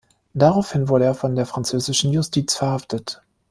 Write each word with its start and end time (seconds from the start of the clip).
Daraufhin 0.33 0.89
wurde 0.89 1.05
er 1.05 1.13
von 1.13 1.35
der 1.35 1.45
französischen 1.45 2.11
Justiz 2.11 2.55
verhaftet. 2.55 3.21